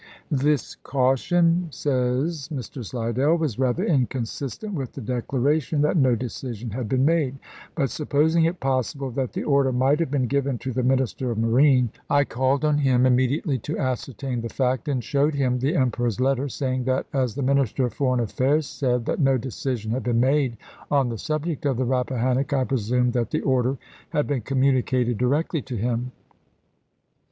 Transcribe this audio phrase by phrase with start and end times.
[0.31, 2.83] "This caution," says Mr.
[2.83, 7.37] Slidell, "was rather inconsistent with the declaration that no decision had been made;
[7.75, 11.37] but supposing it possible that the order might have been given to the Minister of
[11.37, 16.19] Marine, I called on him immediately to ascertain the fact, and showed him the Emperor's
[16.19, 20.19] letter, saying that as the Minister of Foreign Affairs said that no decision had been
[20.19, 20.57] made
[20.89, 23.77] on the subject of the Rappahannock I presumed that the order
[24.09, 26.11] had been communicated directly to him.